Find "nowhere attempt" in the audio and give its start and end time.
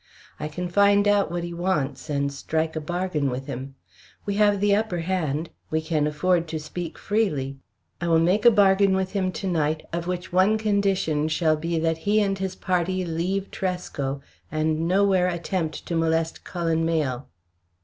14.87-15.85